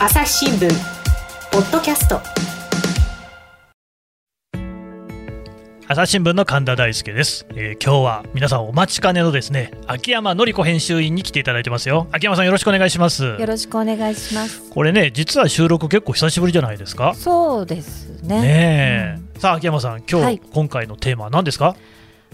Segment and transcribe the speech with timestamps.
[0.00, 0.68] 朝日新聞
[1.52, 2.20] ポッドキャスト。
[5.88, 12.06] 朝日新聞の神田大輔です、えー今日は皆さんお待ちかねのですね秋山紀子編集員に来ていただいてますよ。
[12.12, 13.24] 秋山さんよろしくお願いします。
[13.24, 14.70] よろしくお願いします。
[14.70, 17.14] これね実は収録結構久しぶりじゃないですか？
[17.14, 18.40] そうですね。
[18.42, 20.40] ねえ、さあ秋山さん今日、はい。
[20.52, 21.74] 今回のテーマは何ですか？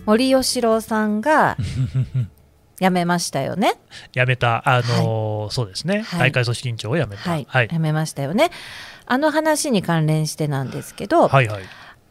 [0.04, 1.56] 森喜朗さんが
[2.78, 3.74] 辞めましたよね。
[4.12, 8.50] 辞めたあのーそうですね、はい大会組織委員長を辞めたはい、はい辞めましたよね。
[9.06, 11.62] あの話に関連してなんですけど、はいはい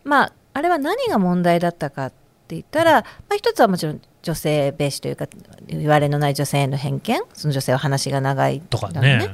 [0.03, 5.27] まああれは何が問題だったかって言ったら、まあ一つはもちろん女性蔑視というか
[5.67, 9.29] 言われのない女性への偏見、その女性は話が長いとかのねっ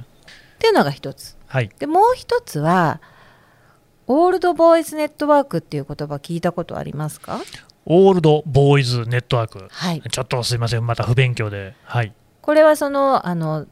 [0.60, 1.38] ていうのが一つ。
[1.48, 3.00] はいでもう一つは。
[4.08, 7.40] オールドボーイズネットワークっていう言葉聞いたことありますか？
[7.86, 10.02] オールドボーイズネットワークはい。
[10.02, 10.86] ちょっとすいません。
[10.86, 11.76] また不勉強で。
[11.84, 12.14] はい。
[12.42, 13.66] これはそのあの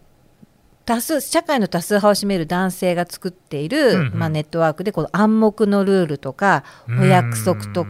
[0.85, 4.13] 多数社会の多数派を占める男性が作っている、うんうん。
[4.15, 7.89] まあ、ネットワークでこの暗黙のルールとかお約束とか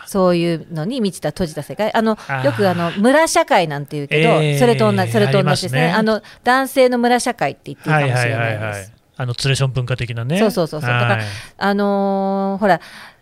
[0.00, 1.92] かそういうのに満ちた閉じた世界。
[1.92, 4.58] あのよくあの村社会なんていうけど、えー。
[4.58, 5.88] それと同じそれと同じですね。
[5.88, 5.92] ね。
[5.92, 8.32] あの男性の村社会って言っていいかもしれないです。
[8.32, 8.88] はいはいはいはい。
[9.18, 10.38] あのツレション文化的なね。
[10.38, 10.90] そうそうそうそう。
[10.90, 11.26] だからはい。
[11.58, 12.80] あのーほら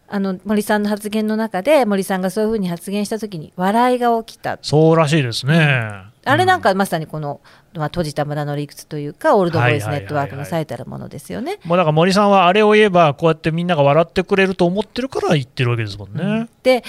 [0.08, 6.14] あの森さんの発言の中で森さんがそういうふうに発言した時に笑いが起きたそうらしいですね。
[6.26, 7.40] あれなんうかまさにこの、
[7.74, 11.58] まあ、閉じた村の理屈というかオールドボーイズはいはいはいはいネットワークの最たるものですよね。
[11.64, 16.48] もうだから森さんはあれを言えばこうやってみんなが笑ってくれると思ってるから言ってるわけですもんね。
[16.62, 16.82] で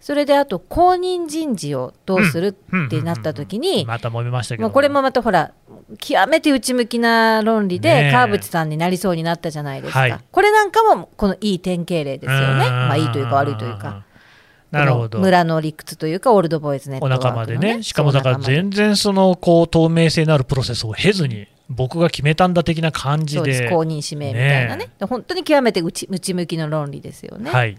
[0.00, 4.70] それであと公認人事をどうするってなった時に、また揉めましたけど。
[4.70, 5.52] これもまたほら
[5.98, 10.18] 極めて内向きな論理で川淵さんになりそうになったじゃないですか、はい。
[10.30, 12.70] これなんかもこのいい典型例ですよね。
[12.70, 14.04] まあいいというか悪いというか。
[14.70, 15.18] なるほど。
[15.18, 17.82] 村の理屈というかオールドボーイズネットお仲間でね。
[17.82, 23.68] しかもだから全然そのこう透明性のあるプロセスを経ずに僕が決めたんだ的な感じで。
[23.70, 24.84] 公認指名みたいなね。
[24.84, 27.50] ねで本当に極めて内内向きの論理ですよね。
[27.50, 27.78] はい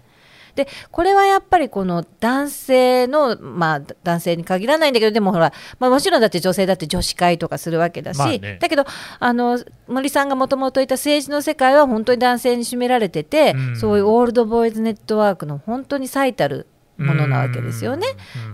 [0.58, 8.58] でこれはやっぱりこの男性のまあ男性に限らないんだけどでもほら、まあ、もちろんだって女性だって女子会とかするわけだし、まあね。
[8.60, 8.84] だけど
[9.20, 13.76] あの森さんがもともといた政治の世界は本当に男性に占められてて、うん。
[13.76, 16.66] そういうオールドボーイズネットワークの本当に最たる
[16.96, 18.06] ものなわけですよね。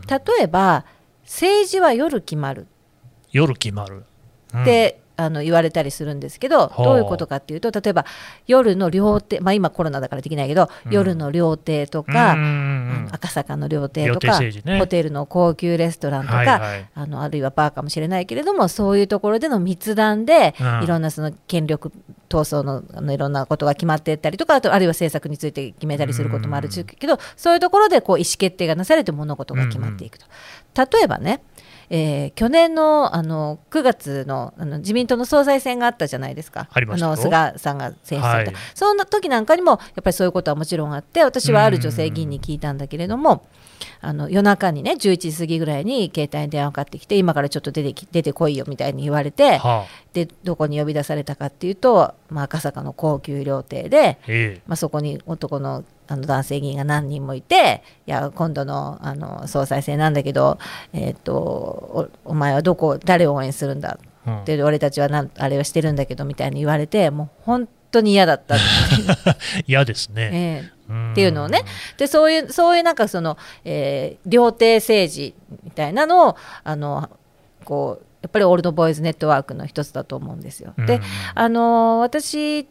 [0.09, 0.85] 例えば
[1.23, 2.67] 政治は夜決まる。
[3.33, 4.05] 夜決まる。
[4.53, 4.63] うん。
[4.63, 8.05] って、あの言われたりするんですけど、どういうことかっていうと例えば
[8.47, 10.93] 夜の料亭まあ今コロナだからできないけど、うん。
[10.93, 14.79] 夜の料亭とか、うん赤坂の料亭とか、ね。
[14.79, 16.89] ホテルの高級レストランとか、はいはい。
[16.95, 20.85] あのあるいはバーかもしれないけれどもそういうところでの密談で、うん。
[20.85, 21.93] いろんなその権力
[22.29, 30.27] 闘争のあのいろんなことが決まっていったりとかあとあるいは政策について決めたりすることもあるけど、そういうところでこう意思決定がなされて物事が決まっていくと。
[30.77, 31.41] 例えばね
[31.91, 37.11] えー去年のあの9月のあの自民党の総裁選があったじゃないですか、ありましたよ。
[37.13, 38.61] の菅さんが選出された、はい。
[38.75, 43.47] そんな時なんかにもやっぱりそういうことはもちろんあって私はある女性議員に聞いたんだけれども、
[44.01, 49.85] あの夜中にね11時過ぎぐらいに携帯に電話かかってきて今からちょっと出てき出てこいよみたいに言われてはあ。
[50.13, 54.61] でどこに呼び出されたかっていうと、まあ、赤坂の高級料亭で、ええ。
[54.67, 60.59] まあ、そこに男のあの男性議員が何人もいていや今度のあの総裁選なんだけど、
[60.93, 63.99] えー、とおお前はどこ誰を応援するんだ？
[64.27, 64.45] うん。
[64.45, 70.31] で俺たちはなんあれをしてるんだけどみたいに言われてもう本当に嫌だったって, 嫌ですね。
[70.33, 70.71] え
[71.13, 71.63] っていうのをね。
[71.97, 77.11] でそういうそういうなんかその、えー料亭政治みたいなのをあの
[77.65, 80.75] こうやっぱりオールドボーイズネットワークの一つだと思うんですよ。
[80.79, 81.03] でうん。
[81.35, 82.67] あの私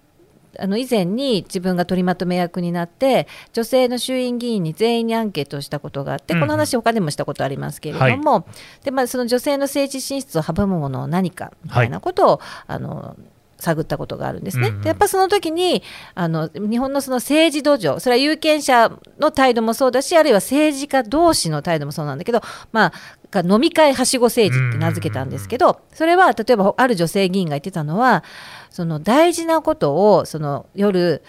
[0.59, 8.45] あの以前に自分が取りまとめ役になって女性の衆院議員に全員にアンケートをしたことがあって、この話他でもしたことありますけれども、
[8.83, 13.15] でまあ、その女性の政治進出を阻むものは何かみたいなことを、あの
[13.63, 14.67] 探ったことがあるんですね。
[14.67, 15.81] うんうんでやっぱその時に
[16.13, 22.41] あの日本のその政治土壌それは有権者の態度もそうだしあるいは政治家同士の態度もそうなんだけど、
[22.71, 22.93] まあ、
[23.41, 28.23] が飲み会はしご政治って名付けたんですけど、それは例えばある女性議員が言ってたのは
[28.69, 31.21] その大事なことをその夜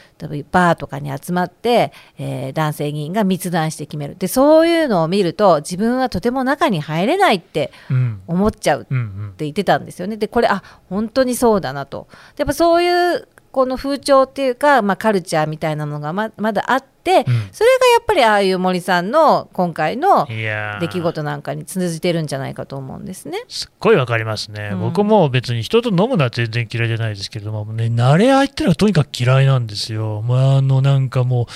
[0.50, 10.17] バーとかに集まって、えー男性議員が密談して決めるでそういうのを見ると自分はとても中に入れないってうん思っちゃうって言ってたんですよね。
[10.17, 12.06] でこれあ本当にそうだなと。
[12.37, 23.44] でやっぱそういうこの風潮っていうか、まあ、カルチャーみたいなのがままだあって、うんそれがやっぱりああいう森さんの今回の出来事なんかに通じてるんじゃないかと思うんですね。
[23.46, 30.22] すっごいわかりますね、うん僕も別に人と飲むのは全然嫌いじゃないですけれども、ね、慣れ合いっていうのはとにかく嫌いなんですよ。
[30.22, 31.46] まあ、あのなんかもう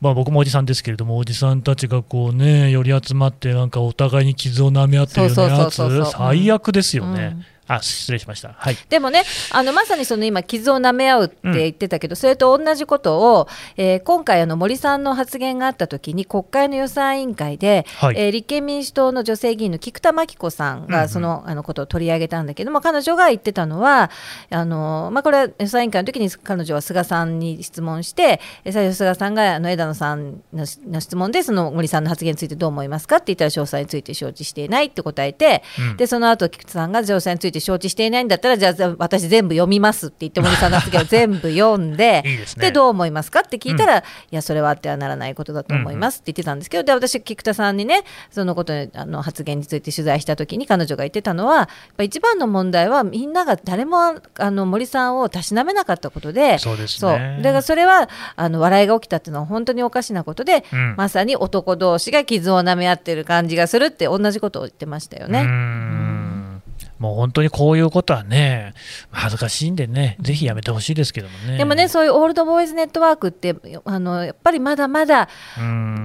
[0.00, 7.36] まあ、僕もおじさんですけれども、おじさんたちがこうね、寄り集まって、なんかお互いに傷を舐め合ってるようなやつ最悪ですよね。
[7.68, 8.54] あ失礼しました。
[8.56, 8.76] はい。
[8.88, 9.22] でもね、
[9.52, 24.10] あのまさにその今、傷を舐め合うって言ってたけど、それと同じことを、えー今回、あの森さんの発言があったときに、国会の予算委員会で、はいえー立憲民主党の女性議員の菊田真紀子さんうんうんがその,、あのことを取り上げたんだけども、彼女が言ってたのは、
[24.50, 42.70] あのまあ、これは予算委員会の時に彼女は菅さんに質問して、えー最初、菅さんがあの枝野さんのの質問で、その森さんの発言についてどう思いますかって言ったら、詳細について承知していないって答えて、うんでその後菊池さんが詳細について承知していないんだったらじゃあ私全部読みますって言って森さんの発言を 全部読んでいいですね。
[42.72, 53.98] どう思いますかって聞いたら、いやそれはあってはならないことだと思いますって言ってたんですけど、で私菊田さんにねそのことにあの発言について取材した時に彼女が言ってたのはやっぱ一番の問題はみんなが誰も
[54.38, 57.18] あの森さんをたしなめなかったことでそうですそう。
[57.18, 57.40] ね。
[57.42, 60.94] だからそれはあの笑いが起きたっていうのは本当におかしなことで、うん。
[60.96, 65.42] まさに男同士が傷を舐め合ってる感じがするって同じことを言ってましたよね。
[66.98, 68.74] もう本当にこういうことはね、
[69.10, 71.58] 恥ずかしいんでね、ぜひやめてほしいですけどもね。
[71.58, 73.54] でもね、そういうオールドボーイズネットワークって、
[73.84, 75.28] あのやっぱりまだまだ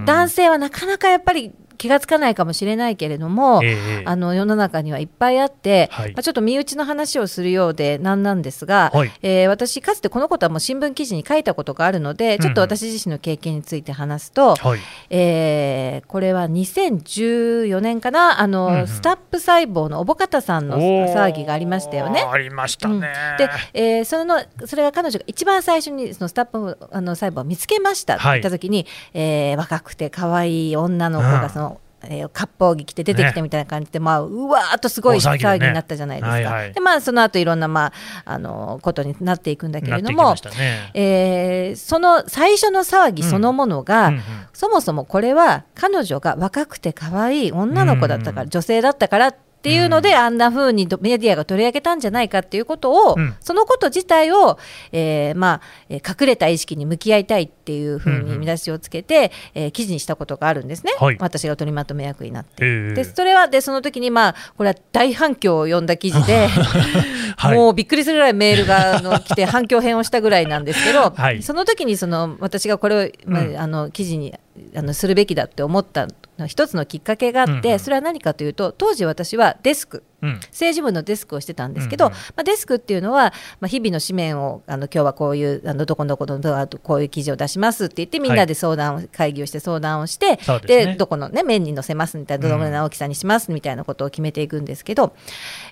[0.05, 4.03] 男性はなかなかやっぱり気がつかないかもしれないけれども、ええええ。
[4.05, 6.13] あの世の中にはいっぱいあって、はい。
[6.13, 9.11] まあ、ちょっと身内の話をするようでなんなんですが、はい。
[9.21, 14.79] えー私、かつてこのことはもう新聞記事に書いたことがあるので、ちょっと私自身の経験について話すと、はい。
[15.09, 18.87] えーこれは2014年かな、あのうんうん。
[18.87, 22.21] スタップ細胞のおぼかたさんの騒ぎがありましたよね。
[22.21, 22.99] ありましたうん。
[22.99, 23.07] ね。
[23.37, 31.31] で、えーそれのそれが彼女が一番最初にそのスタップあの細胞を見つけましたって言った時に、えー若くて可愛い女の子うん。
[31.41, 31.62] がその、
[32.05, 36.31] えー割烹着着て出てきてみたいな感じで、まあ、うわーっとすごい大騒ぎになったじゃないですか。
[36.33, 36.73] はいはい。
[36.73, 37.93] でまあその後いろんな、まあ、
[38.25, 40.91] あのことになっていくんだけれどもね。
[40.93, 44.21] えーその最初の騒ぎそのものが、うんうん。
[44.53, 48.49] そもそもこれは彼女が若くて可愛い女の子だったから、うん。
[48.49, 50.15] 女性だったからっていうので、うん。
[50.15, 53.35] あんな風にどメディアが取り上げたんじゃないかっていうことを、うん。
[53.39, 54.57] そのこと自体を、
[54.91, 61.17] えーまあ、えー隠れた意識に向き合いたいっていう風うに見出しをつけて、えー記事にしたことがあるんですね、はい。
[61.19, 62.65] 私が取りまとめ役になって。
[62.65, 66.47] ええでそれはでその時にまあこれは大反響を呼んだ記事で、
[67.37, 67.57] はい。
[67.57, 71.41] もうびっくりするぐらいメールがあの来て反響編をしたぐらいなんですけど、はい。
[71.41, 73.57] その時にその私がこれを、まあうん。
[73.57, 74.33] あの記事に
[74.75, 76.07] あのするべきだって思った
[76.47, 80.33] 一つのきっかけがあって、それは何かというと当時私はデスクうん。
[80.35, 95.13] 政治部のデスクをしてたんですけど、まあ、デスクっていうのは、まあ、日々の紙面をあの今日はこういうあのどこどこのどこういう記事を出しますって言ってみんなで相談を、会議をして相談をしてでどこの、ね、面に載せますみたいなどのぐらいの大きさにしますみたいなことを決めていくんですけど、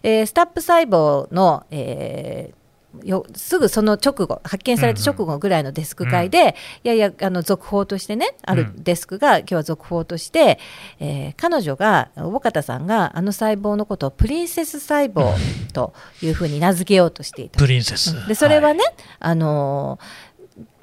[0.04, 2.61] えースタップ細胞の、えー
[3.04, 10.60] よすぐその直後発見された直後ぐらいのデスク会で、いやいやあの続報としてねあるデスクが、今日は続報として、
[11.00, 15.34] えー彼女が小方さんがあの細胞のことをプリンセス細胞
[15.74, 17.60] というふうに名付けようとしていた。
[17.60, 18.28] プリンセス。
[18.28, 18.84] でそれはね、
[19.20, 20.31] あのー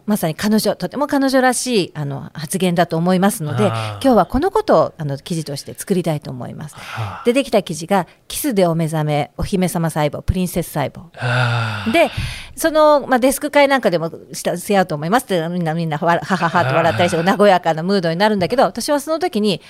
[0.08, 6.76] まさに彼女とても彼女らしいあの発言だと思いますので今日はこのことをあの記事として作りたいと思います。
[6.76, 12.10] はあ出てきた記事が「キスでお目覚めお姫様細胞プリンセス細胞」はあで
[12.56, 19.60] その、まあ、デスク会なんかでもしたせやうと思いますってみんなみんなわはははと笑ったりして和やかなムードになるんだけど私はその時に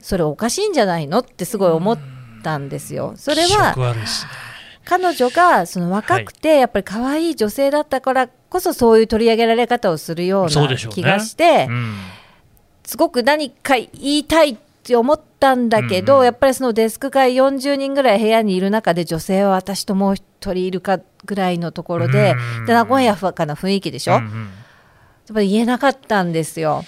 [0.00, 1.98] それおかしいんじゃないのってすごい思っ
[2.44, 3.14] たんですよ。
[3.16, 3.74] それ気は。
[4.84, 11.94] 彼女がその若くてやっぱり可愛い女性だったからこそそういう取り上げられ方をするような気がしてうん。
[12.84, 13.88] すごく何か言
[14.18, 16.24] いたいって思ったんだけど、うんうん。
[16.26, 22.66] やっぱりそのデスク会40人ぐらい部屋にいる中で女性は私ともう一人いるかぐらいのところでうん。
[22.66, 24.26] で和やかな雰囲気でしょ、やっうん。
[24.26, 24.48] うん
[25.32, 26.84] ぱり言えなかったんですよ。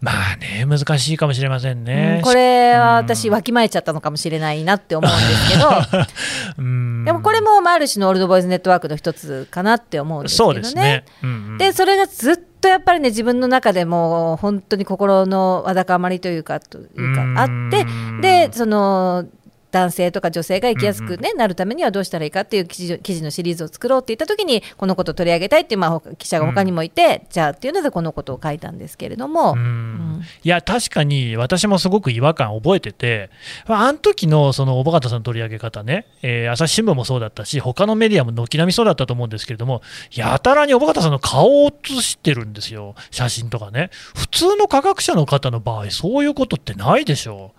[0.00, 2.22] まあね、難しいかもしれませんうねん。
[2.22, 5.68] これは私わきまえちゃったのかもしれないなって思うんですけど
[6.58, 10.58] うんでもこれもまあある種のオールドボーイズネットワークの一つかなって思うんですけそどね。
[10.60, 11.04] うですね。
[11.22, 19.24] うんうんでそれがずっとやっぱりね自分の中でもう本当に心のわだかまりというかというかあってうんでその
[19.70, 29.58] 男性とか女性が生きやすく、ねなるためにはどうしたらいいかっていう記事記事のシリーズを作ろうって言った時にこのことを取り上げたいっていう、まあ、他記者が他にもいて、じゃあっていうのでこのことを書いたんですけれども、うん。
[29.58, 30.22] うん。
[30.42, 33.30] いや、確かに私もすごく違和感を覚えてて、
[33.66, 39.82] まああの時のその小保方さんの取り上げ方ね、えー朝日新聞もそうだったし、他のメディアも軒並みそうだったと思うんですけれども、
[40.12, 43.90] やたらに小保方さんの顔を写してるんですよ、写真とかね。
[44.14, 47.52] 普通の科学者の方の場合、そういうことってないでしょ。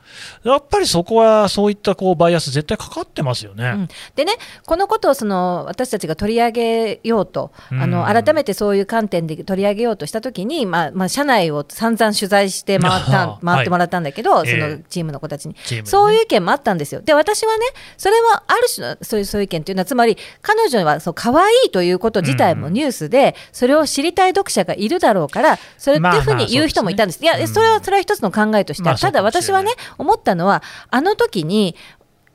[0.43, 0.49] う。
[0.49, 3.65] やっぱりそこはそういったこうバイアス絶対かかってますよね。
[3.65, 3.87] うん。
[4.15, 4.31] でね
[4.65, 7.81] このことをその私たちが取り上げようと、うん。
[7.81, 13.11] あの改めてそういう観点で取り上げようとしたときに、まあまあ、社内を散々取材して回っあ。
[13.11, 17.01] たあ回ってもらったんだけど、そはいえのチームの子たちに、チーそういう意見もあったんですよ。
[17.01, 17.65] で私はね
[17.97, 27.21] それはある種のそういうそういう意見というのはつまり彼女はそう可愛いということ自体もニュースで、それを知りたい読者がいるだろうからそれっていうふうに言う人もいたんです。
[27.21, 31.75] いやそれはそれは一つの考えとしてある、まあそうただ私はね思ったのはあの時に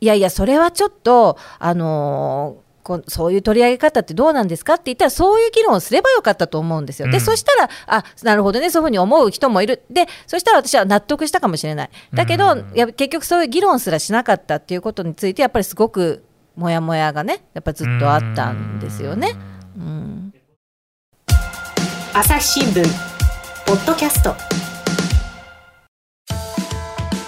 [0.04, 7.08] いやいやそれはちょっとあのーこうそういう取り上げ方ってどうなんですかって言ったらそういう議論をすればよかったと思うんですよ。
[7.08, 7.20] で、うん。
[7.22, 9.82] そしたらあなるほどねそういうふうに思う人もいる。
[9.88, 11.90] でそしたら私は納得したかもしれない。
[12.12, 12.72] だけど、うん。
[12.74, 16.22] いや結局そういう議論すらしなかったっていうことについてやっぱりすごく
[16.56, 19.34] モヤモヤがねやっぱずっとあったんですよね。
[19.78, 20.34] うん。
[22.12, 22.84] 朝日新聞。
[23.66, 24.34] ポッドキャスト。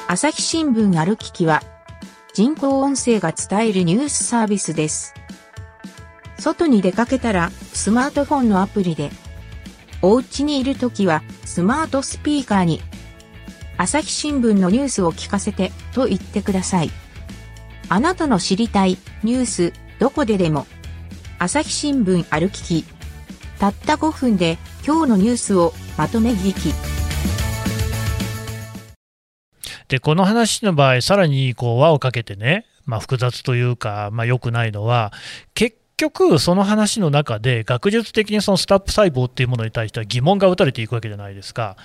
[0.09, 1.63] 朝日新聞歩ききは、
[2.37, 5.15] 人工音声が伝えるニュースサービスです。
[6.39, 9.11] 外に出かけたら、スマートフォンのアプリで、
[10.03, 12.83] お家にいるときは、スマートスピーカーに、
[13.79, 16.91] 朝日新聞のニュースを聞かせて、と言ってください。
[17.89, 20.67] あなたの知りたい、ニュース、どこででも、
[21.39, 22.85] 朝日新聞歩きき。
[23.59, 26.96] たった5分で、今日のニュースをまとめ聞き。
[29.89, 35.13] でこの話の場合、さらにこう輪をかけてね、まあ、複雑というか、まあ、良くないのは、
[35.55, 41.77] 結局、その話の中で、学術的にそのスタップ細胞っていうものに対しては疑問が打たれていくわけじゃないですか。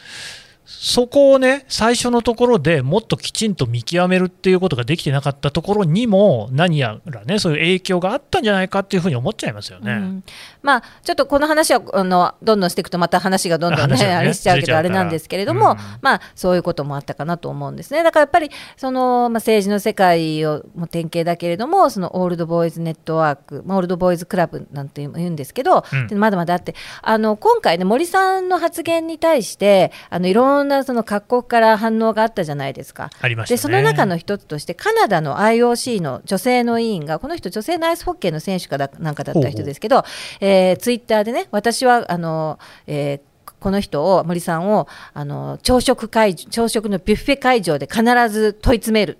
[0.73, 9.91] そこをね、最初のところでもっときちんと見極めるっていうことができてなかったところにも、何やらね、そういう影響があったんじゃないかっていうふうに思っちゃいますよね。
[9.91, 10.23] うん。
[10.63, 15.53] まあ、ちょっとこの話はあのどんどんしていくとまた話がどんどんねねあれしちゃうけどあれなんですけれど。
[15.53, 15.77] も、うん。
[16.01, 18.01] まあ、そういうこともあったかなと思うんですね。
[18.01, 26.07] だからやっぱりその、まあ、政治の世界をも典型だけれどもそのオールドボーイズネットワーク、まあオールドボーイズクラブなんて言うんですけど、うん。
[26.07, 33.09] でまだまだあってあの今回ね森さんの発言に対してあのいろんなその各国から反応があったじゃないですか。
[33.21, 33.57] ありましたね。
[33.57, 40.03] でその中の一つとしてカナダの IOC の女性の委員がこの人女性のアイスホッケーの選手かだなんかだった人ですけど
[40.39, 49.19] えーツイッターでね私はあの、えーこの人を森さんをあの朝食会朝食のビュッフェ会場で必ず問い詰める。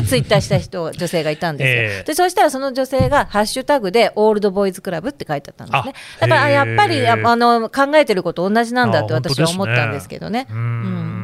[0.00, 2.02] でツイッターした人 女性がいたんですよ、ええ。
[2.04, 5.94] でそうしたらその女性がハッシュタグでオールドボーイズクラブって書いてあったんですね。
[6.20, 10.46] あだからやっぱりああの考えてること同じなんだってあ私は思ったんですけどね。
[10.50, 11.18] うーん。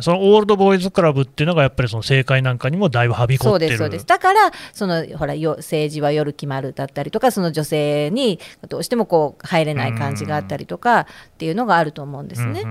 [0.00, 3.70] そのオールドボーイズクラブっていうのが、やっぱりその政界なんかにもだいぶはびこってる。
[3.70, 4.06] ですそうです。
[4.06, 11.06] だからそのほらよ政治は夜決まるだったりとかその女性にどうしてもこう入れない感じがあったりとかっ
[11.38, 12.64] ていうのがあると思うんですね。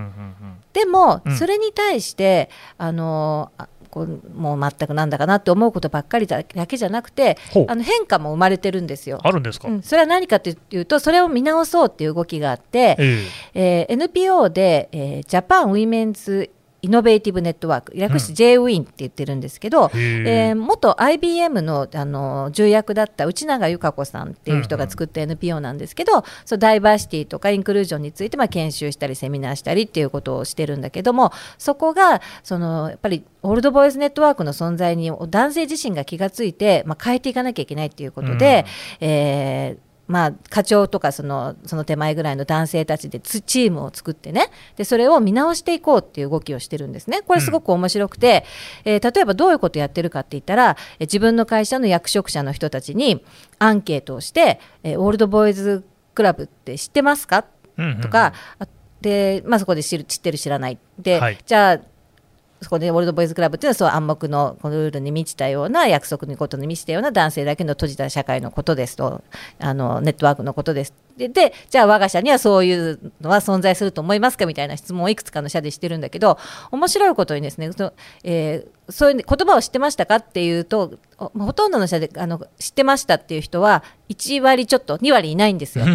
[0.74, 1.36] でも、うん。
[1.36, 7.38] それに対してあのあこうもう全くなんだかなって思うことばっかりだだけじゃなくて
[7.70, 9.22] あの変化も生まれてるんですよ。
[9.24, 13.24] あるんですか、うん、それは何かというとそれを見直そうっていう動きがあって、え
[13.54, 13.88] え。
[13.90, 16.52] ー NPO で、えー Japan Women's
[16.86, 20.50] イノベーティブネットワーク略して JWIN って言ってるんですけど、えへー。
[20.50, 38.65] えー元 IBM のあの重役だった内永由香子さんっていう人が作った NPO なんですけど、そうダイバーシティとかインクルージョンについてまあ研修したりセミナーしたりっていうことをしてるんだけどもそこがそのやっぱりオールドボーイズネットワークの存在に男性自身が気がついて、まあ、変えていかなきゃいけないっていうことで、
[39.00, 44.50] えーまあ、課長とかそのその手前ぐらいの男性たちでつチームを作ってね。
[44.76, 47.22] でそれを見直していこうっていう動きをしてるんですね。
[47.22, 48.46] これすごく面白くて、
[48.84, 53.24] えー例えばどういうことやってるかって言ったらえー自分の会社の役職者の人たちに
[53.60, 55.84] アンケートをして、えーオールドボーイズ
[56.14, 57.46] クラブって知ってますか
[57.78, 58.68] うんうんうんとか、あ
[59.02, 61.80] でまあ、そこで知る知ってる知らないで、はいじゃあ
[62.62, 69.24] そこでオールドボーイズクラブっていうのはそう暗黙のこのルールに満ちたような約束のことに満ちたような男性だけの閉じた社会のことですと
[69.60, 76.38] あのネットワークのことですででじゃあ我が社にはそういうのは存在すると思いますかみたいな質問をいくつかの社でしてるんだけど
[76.72, 77.94] 面白いことにですねその、
[78.24, 85.86] えーそういう言葉を知ってましたかっていうとほほとんどの社であの知ってましたっていう人は1割ちょっと2割いないんですよ。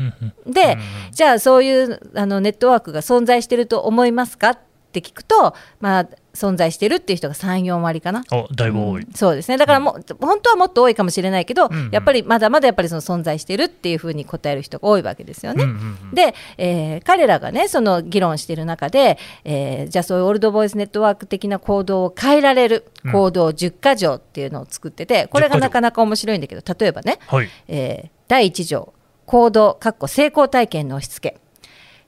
[0.46, 0.78] で、
[1.12, 8.24] じゃあそういうあのネットワークが存在してると思いますかって聞くと、まあ、存在してるっていう人が3、4割かな。
[8.32, 9.12] おだいぶ多い、うん。
[9.12, 9.58] そうですね。
[9.58, 11.90] だからもう、本当はもっと多いかもしれないけど、うんうん。
[11.90, 15.64] やっぱりまだまだやっぱりその存在してるっていうふうに答える人が多いわけですよね。
[15.64, 16.14] うんうんうん。
[16.14, 27.48] で、えー彼らがねその議論している中で、えーじゃあそういうオールドボーイズネットワーク的な行動を変えられる行動10か条っていうのを作ってて、これがなかなか面白いんだけど例えばね、はい。
[27.68, 28.92] えー第1条
[29.24, 31.40] 行動かっこ成功体験の押し付け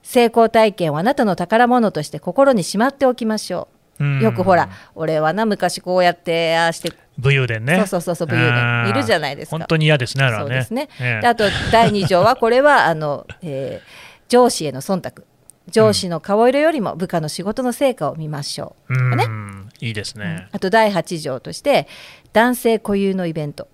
[0.03, 3.67] 成功体験をあなたの宝物として心にしまっておきましょ
[3.99, 4.03] う。
[4.03, 4.21] うん。
[4.21, 7.75] よくほら俺はな昔こうやってああして武勇伝ね。
[7.77, 8.89] そうそうそうそう武勇伝。
[8.89, 9.57] いるじゃないですか。
[9.57, 10.45] 本当に嫌ですね、あれはね。
[10.45, 10.89] そうですね。
[10.99, 15.23] えあと 第2条はこれはあの、えー上司への忖度。
[15.67, 19.17] 上司の顔色よりも部下の仕事の成果を見ましょう、うん。
[19.17, 19.25] ね。
[19.81, 20.47] いいですね。
[20.53, 21.85] あと第8条として
[22.31, 23.67] 男性固有のイベント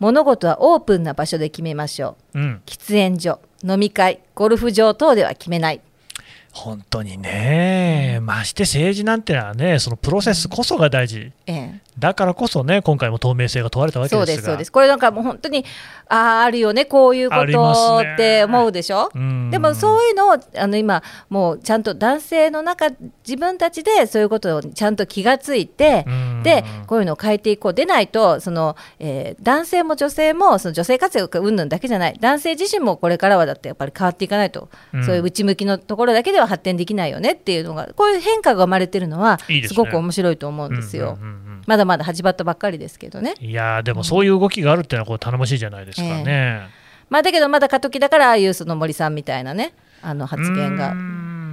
[0.00, 2.40] 物事はオープンな場所で決めましょう。
[2.40, 5.80] うん、喫煙所飲み会ゴルフ場等では決めない
[6.52, 11.32] 本当にね、まして政治なんてのはね、そのプロセスこそが大事。
[11.46, 11.80] ええ。
[11.98, 14.36] だからこそね、今回も透明性が問われたわけそうですが。
[14.36, 14.72] ですそうです。
[14.72, 15.64] これなんかもう本当に
[16.08, 19.50] あああるよねこういうことねって思うでしょ、うん。
[19.50, 22.88] でもそういうのをあの今もうちゃんと男性の中
[23.26, 26.42] 自分たちでそういうことをちゃんと気がついて、うん。
[26.42, 27.74] でこういうのを変えていこう。
[27.74, 32.16] でないとその、えー男性も女性もその女性活躍云々だけじゃない。
[32.20, 35.04] 男性自身もこれからはだってやっぱり変わっていかないと、うん。
[35.04, 41.18] そういう内向きのところだけでは発展できないよねっていうのがこういう変化が生まれてるのはすごく面白いと思うんですよ。
[41.66, 43.34] まだまだ始まったばっかりですけどね。
[43.40, 46.68] いやーでもそういう動きがあるっていうのはこう頼もしいじゃないですかね。
[47.08, 50.94] まあ、だけどまだ過渡期だからああいうその森さんみたいなねあの発言が。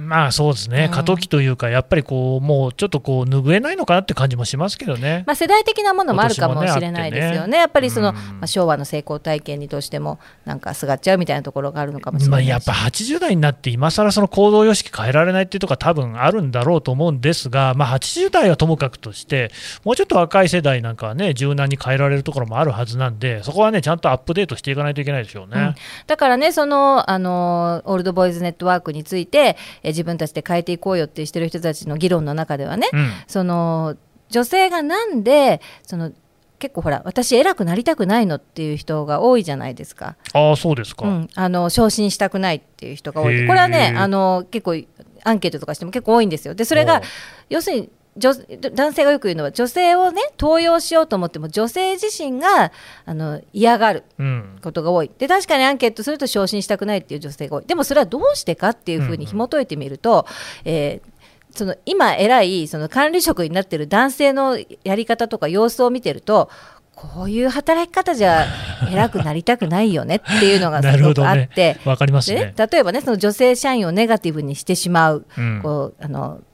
[0.08, 0.90] んまあそうですね、うん。
[0.90, 5.24] 過渡期というか、やっぱりこうもうちょっとこう拭えないのかなって感じもしますけどね。
[5.26, 8.14] まあ、世代的なものもあるかもしれないですよね、ねねやっぱりその、うん。
[8.14, 19.50] まあ、昭和の成功体験にとしても、なんかすがっちゃうみたいなところがあるのかもしれないし、まあ、やっぱ80代になって、今更その行動様式変えられないっていうところは多分あるんだろうと思うんですが、まあ、80代はともかくとして、
[19.84, 25.60] もうちょっと若い世代なんかはね、柔軟に変えられるところもあるはずなんで、そこはね、ちゃんとアップデートしていかないといけないでしょうね。
[25.60, 25.74] うん。
[26.06, 33.10] だからね、そのあのオールドボーイズネットワークについて、え自分たちで変えていこうよってしてる人たちの議論の中ではね、うん。
[33.26, 33.96] その
[34.30, 36.12] 女性がなんでその
[36.58, 40.16] 結構ほら私偉くなりたくないのっていう人が多いじゃないですか。
[40.32, 41.06] ああ、そうですか。
[41.06, 43.46] うん、あの昇進したくないっていう人が多い。
[43.46, 44.80] これはねあの結構
[45.24, 46.54] アンケートとかしても結構多いんですよ。
[46.54, 47.02] でそれが
[47.48, 52.72] 要するに女男性がよく言うのは女性をね登用しようと思っても女性自身が
[53.04, 60.26] あの嫌がるうんことが多いで確かにアンケートすると昇進したくないっていう女性が多いでもそれはどうしてかっていうふうに紐解いてみると、
[60.64, 61.18] えー
[61.50, 66.50] その今偉いその管理職になってる男性のやり方とか様子を見てると
[66.94, 68.44] こういう働き方じゃ
[68.92, 71.78] 偉くなりたくないよね っていうのがなすごくあって。。
[71.84, 72.66] わかりますでねね。
[72.70, 76.47] 例えばねその女性社員をネガティブにしてしまう,、うんこうあのじ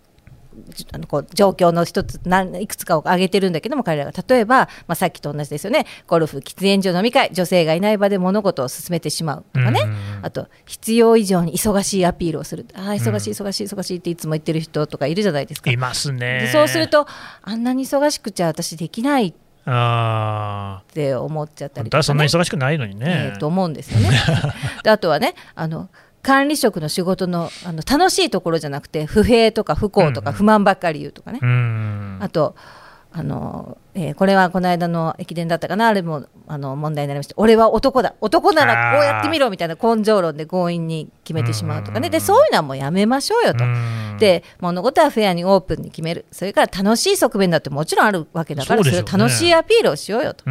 [0.93, 4.13] あのこう状況の一つなんいくつかを挙げてるんだけども彼らが。
[4.29, 5.87] 例えば、まあ、さっきと同じですよね。
[6.07, 12.67] ゴルフ喫煙所飲み会女性がいない場で物事を進めてしまうとかね、うんあと必要以上に忙しいアピールをする。
[12.75, 15.71] あー忙しい忙しい忙しいっていつも言ってる人とかいるじゃないですか。
[15.71, 16.51] いますでね。
[16.53, 17.07] そうすると
[17.43, 19.29] あんなに忙しくちゃ私できない。
[19.29, 19.35] っ
[19.67, 22.03] ああ、て思っちゃったりとか、ね。
[22.03, 23.31] そんなに忙しくないのにね。
[23.33, 24.11] えーと思うんですよね。
[24.85, 25.89] であとはねあの
[26.25, 32.19] 管理職の仕事のあの楽しいところじゃなくて不平とか不幸とかうんうん不満ばっかり言うとかね、うん。
[32.21, 32.57] あと
[33.13, 35.87] あの、えーこれはこの間の駅伝だったかな？
[35.89, 37.35] あれもあの問題になりました。
[37.37, 38.15] 俺は男だ。
[38.21, 42.11] 男ならこうやってみろみたいな根性論で強引に決めてしまうとかね。
[42.11, 43.65] でそういうのはもうやめましょうよと。
[43.65, 46.25] うん、で物事はフェアにオープンに決める。
[46.33, 48.97] それから楽しい側面だってもちろんあるわけだからそ,、ね。
[48.97, 50.45] れを楽しいアピールをしようよと。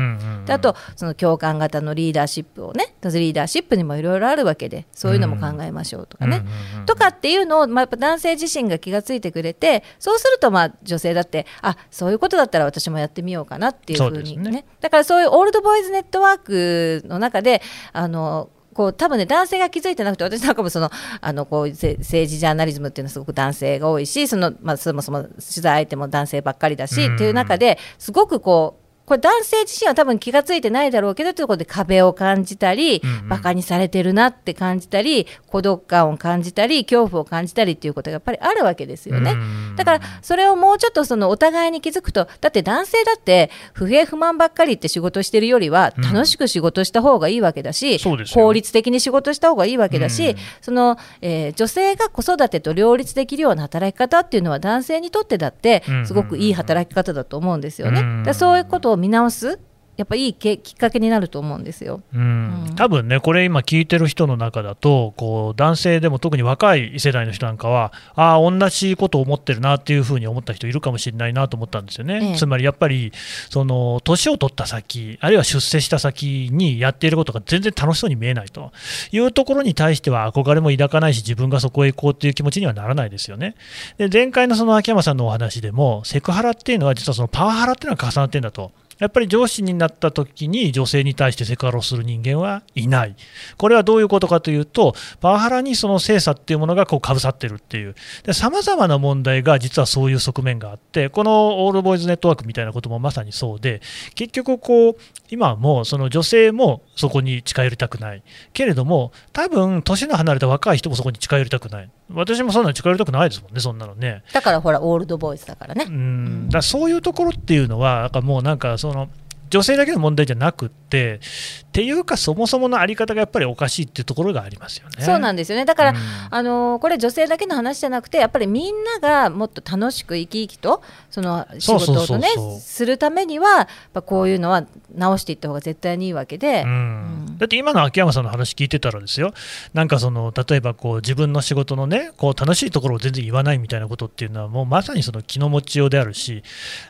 [0.45, 6.43] であとその共感型のリーダーシップをねリーダーシップにもいろいろあるわけでそういうのも考えましょうとかね。
[6.85, 14.51] とかっていうのを、まあ、やっぱ男性自身が気がついてくれてそうするとまあ女性だってあそういうことだったら私もやってみようかなっていうふうにね。
[14.51, 14.65] ね。
[14.81, 20.89] だからそういうオールドボーイズネットワークの中であのこう多分ね男性が気づいてなくて私なんかもその
[21.21, 27.15] あのこうせ政治ジャーナリズムっていうのはすごく男性が多いしその、まあ、そもそも取材相手も男性ばっかりだしうん。
[27.15, 28.82] っていう中ですごくこう
[29.13, 33.29] これ男性自身は多分気がついてないだろうけどというところで壁を感じたり、うんうん。
[33.29, 39.31] バカにされてるなって感じたり孤独感を感じたり恐怖を感じたりっていうことがやっぱりあるわけですよね。
[39.31, 50.35] うんだからそれをもうちょっとそのお互いに気づくとだって男性だって不平不満ばっかりって仕事してるよりはうん楽しく仕事した方がいいわけだし、そうですよ効率的に仕事した方がいいわけだし、うん。
[50.61, 58.01] そのえー女性が子育てと両立できるような働き方っていうのは男性にとってだってうんすごくいい働き方だと思うんですよね。
[58.01, 59.59] うんだそういうことを見直す？
[59.95, 62.01] やっぱいいけきっかけになると思うんですよ。
[62.15, 62.21] うん
[62.67, 72.29] うん多分ね、これ今聞いてる人の中だと、こう男性でも特に若い世代の人なんかは、ああ、同じことを思ってるなっていうふうに思った人いるかもしれないなと思ったんですよね。
[72.29, 73.11] ええつまりやっぱり、
[73.51, 78.71] その年を取った先、あるいは出世した先にやっていることが全然楽しそうに見えないと
[79.11, 83.53] いうところに対しては憧れも抱かないし、自分がそこへ行こうっていう気持ちにはならないですよね。
[83.99, 88.71] で前回のその秋山さんのお話でも、セクハラっていうのは、実はそのパワハラっていうのが重なってるんだと。
[89.03, 93.17] やっぱり上司になった時に女性に対してセクハラをする人間はいない、
[93.57, 97.95] これはどういうことかというと、パワハラにその性差っていうものがこうかぶさってるっていう、
[98.31, 103.81] さまざまな問題が実はそういう側面があって、このオールボーイズネットワークみたいなこともまさにそうで、
[104.15, 104.95] 結局こう、
[105.29, 114.23] 今もその女性もそこに近寄りたくない、けれども、多分年の離れた若い人もそこに近寄りたくない、私もそんなに近寄りたくないですもんね、そんなのね。
[114.31, 115.85] だからほらオールドボーイズだからね。
[115.87, 116.45] うん。
[116.47, 119.09] だからそういうところっていうのは、なんかもうなんかその、no
[119.53, 121.19] 女性だけの問題じゃなくって、
[121.67, 125.05] っていうか、そもそものあり方がやっぱりおかしいっていうところがありますよね。
[125.05, 125.65] そうなんですよね。
[125.65, 125.97] だから、うん。
[126.31, 132.27] あのこれ女性だけの話じゃなくてやっぱりみんながもっと楽しく生き生きとその仕事をね
[132.59, 136.69] するためにはやっぱこういうのは直していった方が絶対にいいわけで、うん。
[136.69, 137.37] うん。
[137.37, 139.33] だって今の秋山さんの話聞いてたらですよ、
[139.73, 146.43] なんかその例えばこう自分の仕事のね、こう楽しいところを全然言わないみたいなことっていうのは、もうまさにその気の持ちようであるし、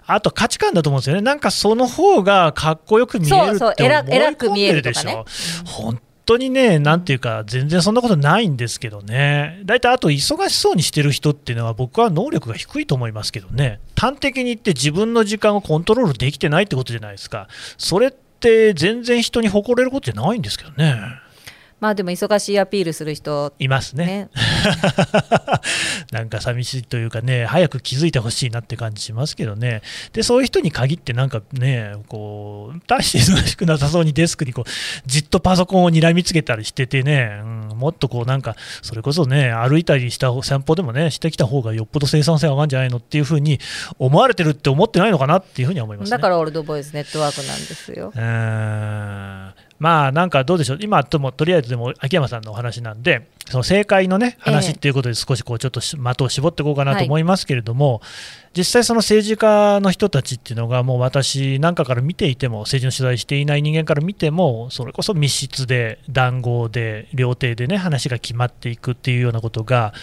[0.05, 5.25] あと価値観だと思うんですよね、なんかその方がかっこよく見えるって思い偉く見え込んでるでしょ。
[5.65, 20.95] 本当にね、なんていうか、全然そんなことないんですけどね、大体あと忙しそうにしてる人っていうのは、僕は能力が低いと思いますけどね、端的に言って自分の時間をコントロールできてないってことじゃないですか、それって全然人に誇れることじゃないんですけどね、
[21.83, 24.05] まあでも忙しいアピールする人いますね。
[24.05, 24.29] ね
[26.13, 29.81] なんか寂しいというかね、早く気づいてほしいなって感じしますけどね、
[30.13, 34.69] でそういう人に限って、なんかね、こう大して忙しくなさそうにデスクにこう
[35.05, 43.59] じっとパソコンを睨みつけたりしててね、うん、もっとこうなんか、それこそね、歩いたりした散歩でもね、してきた方がよっぽど生産性上がるんじゃないのっていうふうに
[43.99, 46.11] 思われてるって思ってないのかなっていうふうには思いますね。
[46.11, 48.17] だからオールドボーイズネットワークなんですよう。
[48.17, 58.01] ーんまあなんかどうでしょう、今ともとりあえずでも秋山さんのお話なんで、その正解のね、話っていうことで少しこうちょっとし的を絞っていこうかなと思いますけれども、
[58.55, 69.93] 実際、その政治家の人たちっていうのが、もう私なんかから見ていても、政治の取材していない人間から見ても、それこそ密室で、談合で、料亭でね、話が決まっていくっていうようなことが、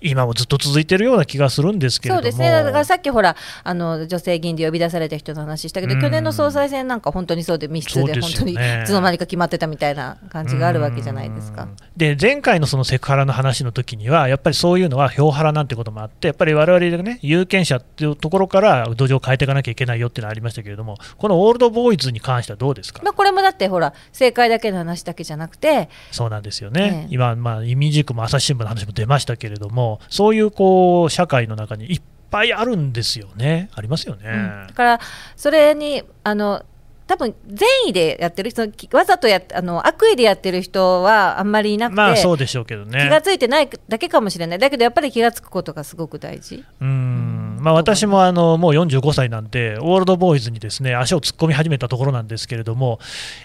[0.00, 2.22] 今もずっと続いてるような気がするんですけれども。
[2.22, 2.50] そうですね。
[2.50, 6.00] だからさっきほらあの女性議員で呼び出された人の話したけど、うん。
[6.00, 8.56] 去年の総裁選なんか本当にそうで密室で本当にい
[8.86, 11.64] つの間にか決まってたみたいな感じがあるわけじゃないですか。
[11.64, 11.76] うん。
[11.96, 34.28] で前回のそのセクハラの話の時には、やっぱりそういうのは票ハラなんてこともあって、やっぱり我々でね、有権者っていうところから土壌を変えていかなきゃいけないよっていうのはありましたけれども、このオールドボーイズに関してはどうですか、まあ、これもだってほら正解だけの話だけじゃなくてそうなんですよね、ええ今、まあ、イミジクも朝日新聞の話も出ましたけれども、そういうこう社会の中にいっぱいあるんですよね、ありますよね。
[34.28, 35.00] うんだから
[35.36, 36.64] それにあの
[37.08, 43.00] 多分善意でやってる人きわざとやっあの悪意でやってる人はあんまりいなくて、まあそうでしょうけどね。
[43.02, 44.58] 気がついてないだけかもしれない。
[44.58, 46.62] だけどやっぱり気がつくことがすごく大事。
[46.80, 47.58] うん。
[47.60, 52.98] まあ、私もあのもう45歳なんで、オールドボーイズにですね足を突っ込み始めたところなんですけれども、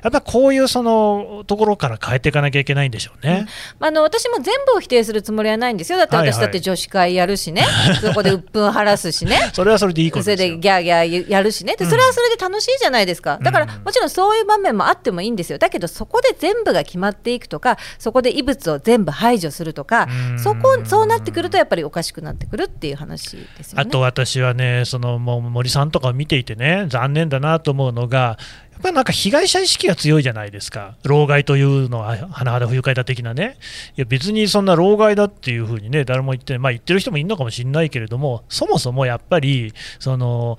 [0.04, 3.48] やっぱりこういうそのところから変えていかなきゃいけないんでしょうね。
[3.80, 5.98] まあ、あの私も全部を否定するつもりはないんですよ。
[5.98, 6.34] だってはいはい。
[6.34, 7.66] 私だって女子会やるしね、
[8.02, 9.52] そこで鬱憤晴らすしね。
[9.54, 11.76] それはそれでいいことそれでギャーギャーやるしね。
[11.78, 15.58] でそれはそれで楽しいじゃないですか、だからもちろんそういう場面もあってもいいんですよ。
[15.58, 20.40] だけどそこで全部が決まっていくとかそこで異物を全部排除するとかうん。
[20.40, 23.84] そこそうなってくるとやっぱりおかしくなってくるっていう話ですよね。
[23.84, 28.38] あと私はね、そのもう森さんとかを見ていてね、残念だなと思うのが、
[28.74, 33.58] やっぱりなんか被害者意識が強いじゃないですか、老害というのは、甚だ不愉快だ的なね、
[33.96, 40.58] いや別にそんな老害だっていうふうにね、誰も言って、まあ、言ってる人もいるのかもしれないけれども、そもそもやっぱり、その、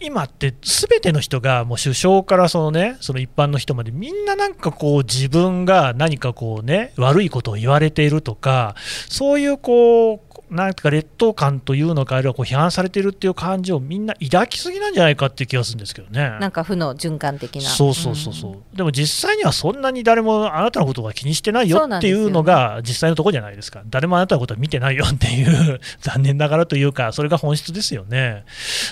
[0.00, 8.74] 今ってすべての人がもう首相からそのねその一般の人までみんななんかこう自分が何かこうね悪いことを言われているとか
[9.08, 16.36] そういうこうなんか劣等感というのかあるいはこう批判されているっていう感じをみんな抱きすぎなんじゃないかっていう気がするんですけどね。
[16.40, 28.44] なんか負の循環的なそうそうそうそう、でも実際にはそんなに誰もあなたのことが気にしてないよっていうのが実際のところじゃないですか、誰もあなたのことは見てないよっていう、残念ながらというか、それが本質ですよね。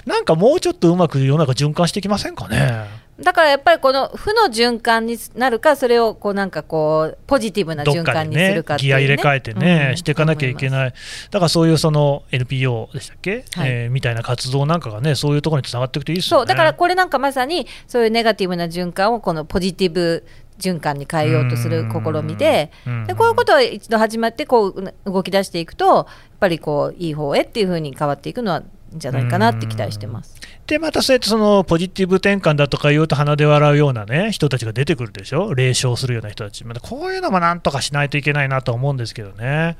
[0.06, 3.07] なんかもうちょっとうまく世の中循環してきませんかね。
[3.20, 9.96] だからやっぱりこの負の循環になるかそれをこうなんかこうポジティブな循環にするか、っていう、ギア入れ替えてね、うん。
[9.96, 10.94] していかなきゃいけない、
[11.30, 13.70] だからそういうその NPO でしたっけ、はい。
[13.70, 16.40] えーみたいな活動なんかがね、そういうところにつながっていくといいですよね。
[16.40, 16.46] そう。
[16.46, 20.24] だからこれなんかまさにそういうネガティブな循環をこのポジティブ
[20.58, 23.06] 循環に変えようとする試みでうん。
[23.06, 26.06] でこういうことが一度始まってこう動き出していくとやっ
[26.38, 30.36] ぱりこういい方へっていうふうに変わっていくのはいいんじゃないかなって期待してます。
[30.68, 39.78] で、またそうやってそのポジティブ転換だとか言うと鼻で笑うようなね、人たちが出てくるでしょ、霊笑するような人たち、またこういうのもなんとかしないといけないなと思うんですけどね。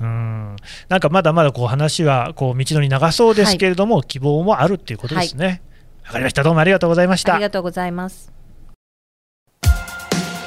[0.00, 0.56] うん、
[0.88, 5.62] なんかまだまだこう話はこう道のり長そうですけれども、希望もあるっていうことですね。
[6.04, 6.42] わかりました。
[6.42, 7.42] どうもありがとうございましたあり。
[7.42, 8.32] がとうございます。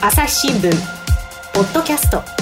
[0.02, 0.72] 朝日新聞
[1.54, 2.38] ポッドキャスト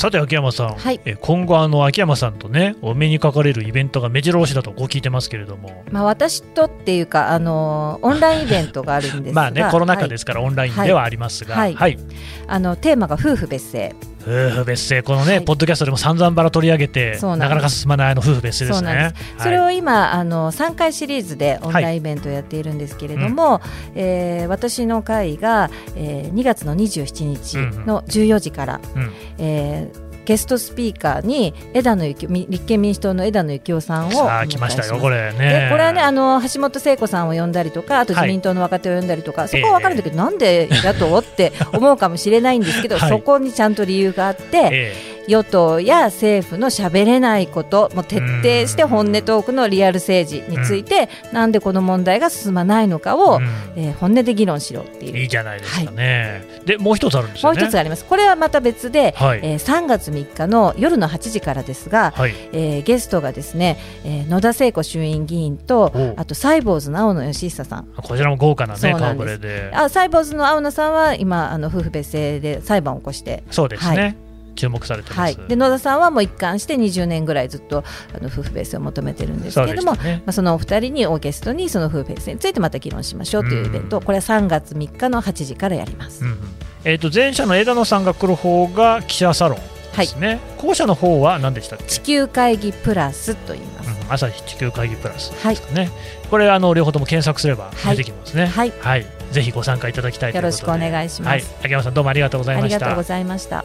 [0.00, 1.00] さて秋山さん、はい。
[1.04, 5.84] え今後あの秋山さんとねお目にかかれるイベントが目白押しだとこう聞いてますけれども。
[5.90, 9.36] まあ、私とっていうか、あのオンラインイベントがあるんですが。
[9.42, 11.74] まあねコロナ禍はいですからオンラインではありますが、は、はいい。
[11.74, 11.98] はい。
[12.46, 15.02] あのテーマが夫婦別姓夫婦別姓。
[15.02, 15.44] このね、はい。
[15.44, 19.14] ポッドキャストでも散々バラ取り上げてななかなか進まないあの夫婦別姓ですそうなんね。
[19.38, 19.74] それはい。
[19.74, 23.60] を今あの3回シリーズでオンラインイベントをやっているんですけれども、
[23.94, 27.56] えー私の会が、えー2月の27日
[27.86, 29.12] の14時から、うん。
[29.38, 35.38] えーゲストスピーカーに枝野幸み立憲民主党の枝野幸男さんをさあ来ましたよこれね。
[35.38, 43.10] でこれはねあの橋本聖子さんを呼んだりとかあと自民党の若手を呼んだりとか、そこは分かるんだけど、なんで野党って思うかもしれないんですけど、 はい。
[43.10, 44.94] そこにちゃんと理由があって、え
[45.28, 53.44] 与党や政府の喋れないこともう徹底して本音トークのリアル政治について、なんでこの問題が進まないのかえを、うん
[53.76, 55.18] えー本音で議論しろっていう。
[55.18, 56.42] いいじゃないですかね。
[56.64, 57.54] でもう一つあるんですもう。
[57.54, 58.04] 一つあります。
[58.04, 62.34] これはまた別で、はい、えー3月3日の夜の8時からですが、はい。
[62.52, 69.70] えーゲストがですね、えー野田聖子衆院議員とおあとサイボーズの青野義久さんこちらも豪華なね顔ぶれで。
[69.74, 74.02] あサイボーズの青野さんは今あの夫婦別姓で裁判を起こして、そうですね。
[74.02, 74.29] は
[74.60, 75.20] 注目されてます。
[75.20, 77.82] はい、で野田さんはもう一貫して20年ぐらいずっと
[78.14, 80.22] あの夫婦別姓を求めてるんですけれども、でしたね。
[80.26, 86.24] まあ、そのお二人にオーケストにその夫婦別姓についてまた議論しましょうというイベント、うんこれは3月3日の8時からやります。
[86.24, 86.38] うんうん
[86.84, 89.58] えっ、と前者の枝野さんが来る方が記者サロン
[89.98, 90.40] ですね。
[90.56, 91.84] 後者の方は何でしたっけ？
[91.84, 93.90] 地球会議プラスと言います。
[93.90, 95.90] うん朝日地球会議プラスはいですかね。
[96.30, 98.46] これあの両方とも検索すればはい出てきますね。
[98.46, 99.06] はい、はい。
[99.30, 100.34] ぜひご参加いただきたい。
[100.34, 101.30] よろしくお願いします。
[101.30, 101.44] はい。
[101.62, 103.02] 秋山さんどうもありがとうございましたありがとうご。
[103.04, 103.64] ざいました。